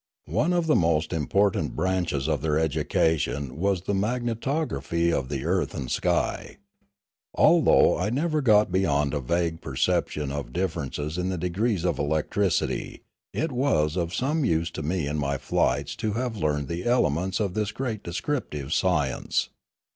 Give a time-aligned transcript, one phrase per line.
[0.25, 5.75] One of the most important branches of their education was the magnetography of the earth
[5.75, 6.57] and sky.
[7.35, 11.99] Although I never got beyond a vague per ception of differences in the degrees of
[11.99, 16.83] electricity, it was of some use to me in my flights to have learned the
[16.83, 19.49] elements of this great descriptive science.